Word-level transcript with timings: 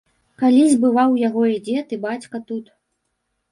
Калісь 0.43 0.73
бываў 0.85 1.11
яго 1.27 1.43
і 1.53 1.61
дзед 1.69 1.87
і 1.99 2.01
бацька 2.09 2.43
тут. 2.51 2.65